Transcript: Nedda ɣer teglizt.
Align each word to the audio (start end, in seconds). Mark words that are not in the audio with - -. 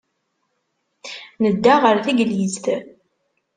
Nedda 1.43 1.75
ɣer 1.83 1.95
teglizt. 2.05 2.65